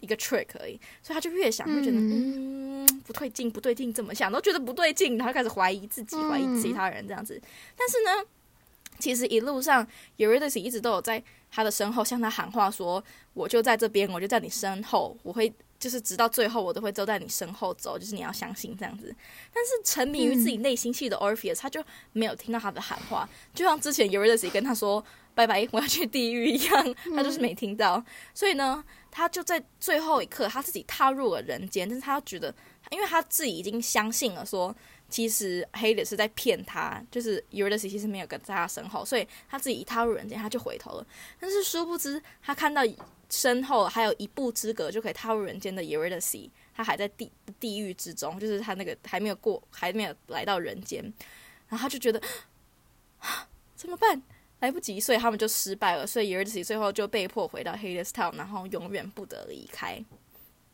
[0.00, 0.78] 一个 trick 而已？
[1.02, 7.40] 所以他就越想越觉得嗯不对劲，不对劲，怎么想都觉得不对劲，然后开始怀疑自己，怀疑其他人这样子。
[7.76, 8.28] 但是呢，
[8.98, 11.22] 其实一路上 Eurydice 一直都有在。
[11.50, 19.06] 他的身后向他喊话说：“我就在这边，我就在你身后，我会就是直到最后，我都会走在你身后走，就是你要相信这样子。”
[19.50, 21.82] 但是沉迷于自己内心戏的 Orpheus 他就
[22.12, 25.02] 没有听到他的喊话，就像之前 Eurydice 跟他说
[25.34, 28.04] “拜拜，我要去地狱”一样，他就是没听到。
[28.34, 32.54] 所以呢，他就在最后一刻，他自己踏入了人间，但是他觉得，
[32.90, 34.74] 因为他自己已经相信了说。
[35.10, 41.06] 其实黑的是在骗他，就是 Eurydice 其实没有跟在他身后，所以他自己一踏入人间，他就回头了。
[41.40, 42.82] 但是殊不知，他看到
[43.30, 51.02] 身后还有一步之隔就可以踏入人间的 Eurydice，他还在地地狱之中，就是他那个还没有过，还没有来到人间，
[51.70, 52.20] 然后他就觉得
[53.74, 54.22] 怎么办？
[54.60, 56.06] 来不及，所以他们就失败了。
[56.06, 60.04] 所以 Eurydice 最后就被迫回到 Hades Town，然后永远不得离开。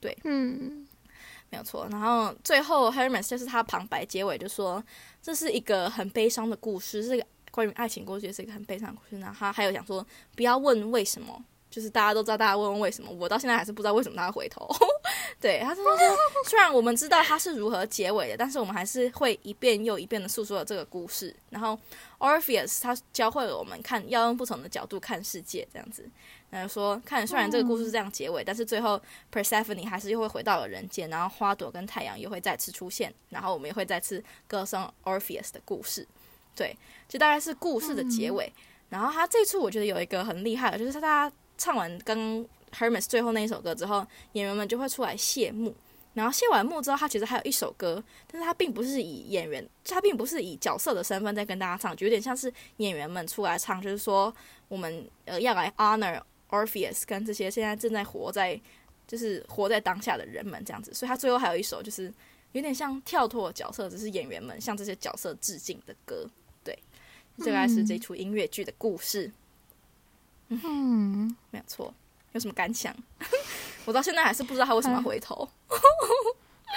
[0.00, 0.86] 对，嗯。
[1.50, 4.82] 没有错，然后最后 Hermes 就是他旁白结尾就说，
[5.22, 9.20] 这是一个很悲伤的故事，是一个关于爱情故事，也是一个很悲伤的故事。
[9.20, 11.44] 然后他还有讲说，不要问为什么，
[11.74, 14.64] 就是大家都知道，大家问问为什么，我到现在还是不知道为什么他回头。
[15.40, 21.34] 对，他说说，虽然我们知道他是如何结尾的，但是我们还是会一遍又一遍的诉说了这个故事。
[21.50, 21.76] 然后
[22.20, 26.08] Orpheus 他教会了我们看要用不同的角度看世界，这样子。
[26.48, 29.00] 然后说，看虽然这个故事是这样结尾，但是最后
[29.32, 36.06] Persephone 还是又会回到了人间，然后花朵跟太阳又会再次出现，然后我们也会再次歌颂 Orpheus 的故事。
[36.54, 36.76] 对，
[37.08, 38.52] 就大概是故事的结尾。
[38.88, 42.18] 然后他这次我觉得有一个很厉害的，就是大家唱完刚
[42.72, 45.74] Hermes 最后那一首歌之后，演员们就会出来谢幕。
[46.14, 54.34] 然后谢完幕之后，他其实还有一首歌，但是他并不是以演员，他并不是以角色的身份在跟大家唱，就有点像是演员们出来唱，就是说
[54.68, 56.20] 我们呃要来 honor。
[56.50, 58.60] Orpheus 跟这些现在正在活在，
[59.08, 62.12] 就是活在当下的人们这样子，所以他最后还有一首就是
[62.52, 66.30] 有点像跳脱角色，只是演员们向这些角色致敬的歌。
[66.62, 66.78] 对，
[67.38, 69.26] 这个是这出音乐剧的故事。
[69.26, 69.32] 嗯，
[71.50, 71.92] 没有错。
[72.32, 72.94] 有什么感想？
[73.84, 75.48] 我到现在还是不知道他为什么回头。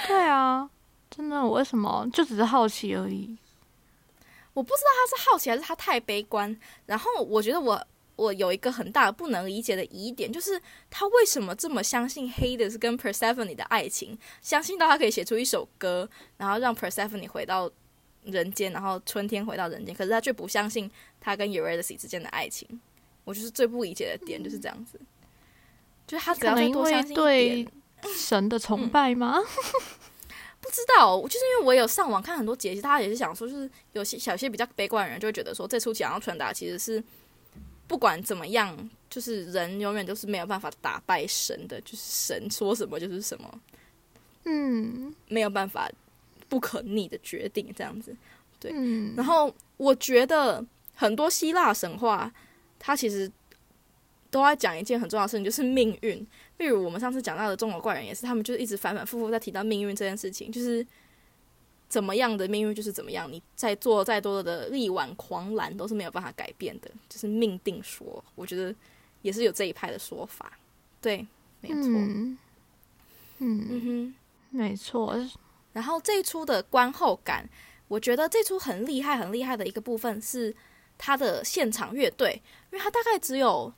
[0.07, 0.69] 对啊，
[1.09, 3.37] 真的，我为什么就只是好奇而已。
[4.53, 6.57] 我不知道他是好奇还是他太悲观。
[6.85, 7.87] 然后我觉得我。
[8.17, 10.59] 我有一个很大的不能理解的疑点，就是
[10.89, 17.69] 他为什么这么相信 Hades 跟 Persephone 的爱情，相信到他可以写出一首歌，然后让 Persephone 回到
[18.23, 20.89] 人间，然后春天回到人间，可是他却不相信
[21.21, 22.67] 他跟 Eurydice 之间的爱情。
[23.27, 24.97] 我就是最不理解的点就是这样子，
[26.07, 27.15] 就是他只要再多相信一
[27.63, 27.71] 点
[28.15, 29.37] 神的崇拜吗？
[30.61, 37.03] 不知道，就是因为我有上网看很多解析，他也是想说，就是有些小些比较悲观的人就会觉得说，这出想要传达其实是。
[37.89, 38.77] 不管怎么样，
[39.09, 43.61] 就是人永远都是没有办法打败神的，就是神说什么就是什么，
[44.43, 45.89] 嗯，没有办法
[46.49, 48.13] 不可逆的决定这样子，
[48.59, 48.73] 对。
[48.75, 50.61] 嗯、然后我觉得
[50.95, 52.29] 很多希腊神话，
[52.79, 53.31] 它其实
[54.29, 56.25] 都在讲一件很重要的事情，就是命运。
[56.57, 60.85] 例如我们上次讲到的中国怪人，也是他们就是一直反反复复在提到命运这件事情，就是。
[61.89, 68.21] 怎么样的命运就是怎么样，你再做再多的力挽狂澜都是没有办法改变的，就是命定说。
[68.35, 68.75] 我觉得
[69.21, 70.51] 也是有这一派的说法，
[70.99, 71.25] 对，
[71.61, 72.37] 没错，嗯
[73.37, 74.15] 嗯哼，
[74.49, 75.15] 没错。
[75.71, 77.49] 然后这一出的观后感，
[77.87, 80.53] 我觉得这出很厉害，很厉害的一个部分是
[80.97, 83.71] 他的现场乐队，因为他大概只有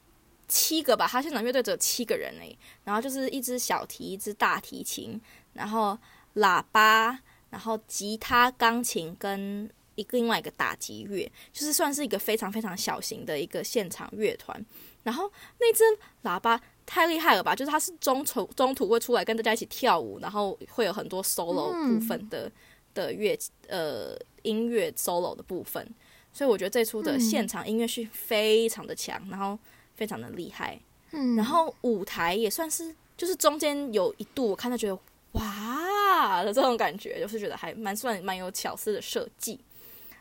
[0.48, 5.20] 七个吧，他现场乐队只有七个人诶，然后就是一支小提，一支大提琴，
[5.54, 5.98] 然后
[6.36, 7.20] 喇叭。
[7.52, 14.64] 然后吉他、钢琴跟一个另外一个打击乐，就是算是一个非常非常小型的一个现场乐团。
[15.02, 15.28] 然后
[15.58, 15.84] 那只
[16.22, 17.56] 喇叭太厉害了吧？
[17.56, 22.52] 就是它是中途中途会出来跟大家一起跳舞，然后会有很多 solo 部分的
[22.94, 23.36] 的乐
[23.68, 25.84] 呃音乐 solo 的部分，
[26.32, 29.58] 所以我觉得这出的嗯现场音乐性非常的强，然后
[29.96, 30.80] 非常的厉害。
[31.12, 34.98] 嗯，然后舞台也算是，就是中间有一度我看到觉得
[35.34, 39.60] 哇的这种感觉，就是觉得还蛮算蛮有巧思的设计。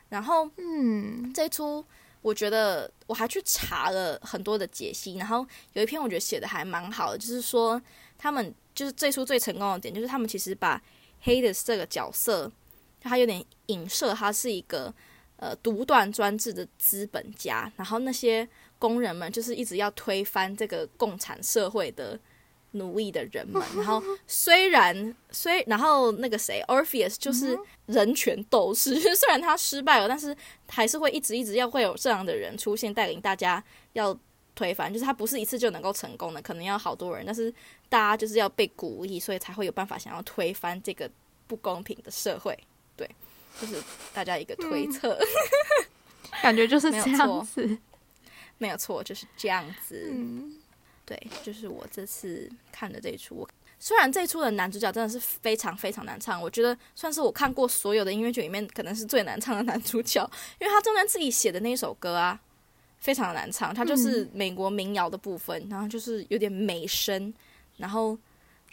[0.09, 1.85] 然后嗯这一出
[2.23, 7.81] 我觉得我还去查了很多的解析，然后有一篇我觉得写的还蛮好的，就是说
[8.17, 10.83] 他们就是最初最成功的点，就是他们其实把
[11.23, 12.51] Hades 这个角色，
[13.01, 14.93] 他有点影射他是一个
[15.39, 22.19] 呃独断专制的资本家，然后那些工人们就是一直要推翻这个共产社会的
[22.73, 23.63] 奴役的人们。
[23.75, 30.37] 然后虽然虽然后那个谁 Orpheus 就是人权斗士， 虽然他失败了，但是
[30.69, 33.63] 还是会一直一直要会有这样的人出现，带领大家
[33.95, 34.17] 要
[34.55, 34.93] 推翻。
[34.93, 37.53] 就是他不是一次就能够成功的，可能要好多人，但是
[37.89, 41.11] 大家就是要被鼓励，所以才会有办法想要推翻这个
[41.47, 42.57] 不公平的社会。
[42.97, 43.09] 对，
[43.61, 43.83] 就是
[44.13, 45.19] 大家一个推测。
[46.43, 47.79] 感觉就是这样子。
[48.59, 50.11] 没有错，就是这样子。
[50.13, 50.57] 嗯
[51.05, 53.35] 对，就是我这次看的这一出。
[53.35, 53.49] 我
[53.79, 60.29] 虽然这一出的男主角真的是非常非常难唱，我觉得算是我看过所有的音乐剧里面可能是最难唱的男主角，
[60.61, 62.39] 因为他中间自己写的那一首歌啊，
[62.99, 63.75] 非常的难唱。
[63.75, 67.33] 他就是美国民谣的部分，然后就是有点美声，
[67.79, 68.19] 然后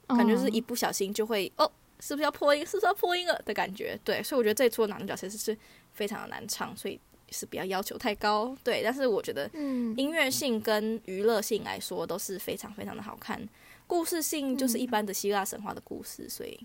[0.08, 2.66] 感觉是一不小心就会、哦，是不是要破音？
[2.66, 4.00] 是不是要破音了的感觉？
[4.04, 5.58] 对，所以我觉得这一出的男主角其实是
[5.94, 7.00] 非常的难唱，所以
[7.32, 8.56] 是不要要求太高。
[8.64, 13.42] 对，但是我觉得嗯音乐性跟娱乐性来说都是非常非常的好看，
[13.88, 16.60] 故事性就是一般的希腊神话的故事，所以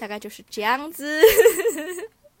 [0.00, 1.20] 大概就是这样子。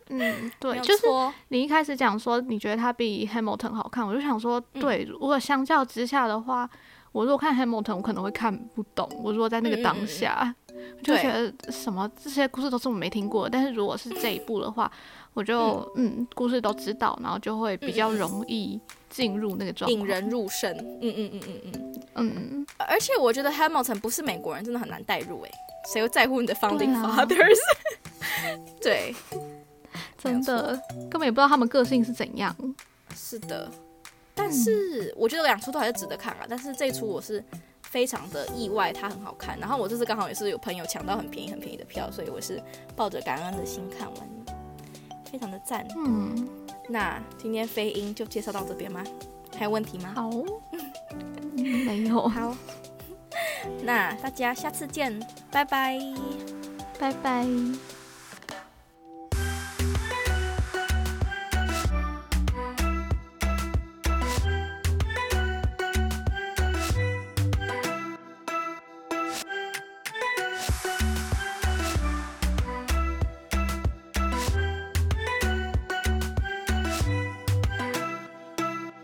[0.14, 6.68] 嗯，对，有就是错你一开始讲说你觉得它比 Hamilton 好看，我就想说，嗯对，如果相较之下的话，
[7.12, 9.08] 我如果看 Hamilton，我可能会看不懂。
[9.22, 10.71] 我如果在那个当嗯嗯嗯下，我
[11.02, 14.90] 就对觉得什么这些故事都是我没听过的，但是如果是这一部的话，
[15.34, 18.80] 我就嗯故事都知道，然后就会比较容易
[19.10, 19.92] 进入那个状态。
[19.92, 22.02] 引人入胜，嗯嗯嗯嗯嗯。
[22.14, 25.50] 嗯，而且我觉得 Hamilton 不是美国人，真的很难代入诶，
[25.92, 27.58] 谁会在乎你的 founding 对啊 fathers？
[28.82, 29.14] 对，
[30.18, 30.78] 真的
[31.10, 32.54] 根本也不知道他们个性是怎样。
[33.14, 33.70] 是的。
[34.34, 37.42] 但是我觉得两出都还是值得看啊，但是这一出我是
[37.92, 39.58] 非常的意外，它很好看。
[39.58, 42.58] 然后我这次刚好也是有朋友抢到很便宜很便宜的票，所以我是
[42.96, 44.54] 抱着感恩的心看完的，
[45.30, 45.86] 非常的赞。
[45.98, 46.48] 嗯，
[46.88, 49.04] 那今天飞鹰就介绍到这边吗？
[49.58, 50.12] 还有问题吗？
[50.16, 50.30] 好，
[50.72, 52.56] 嗯 没有，好，
[53.82, 55.20] 那大家下次见，
[55.50, 55.98] 拜拜。
[56.98, 57.46] 拜拜。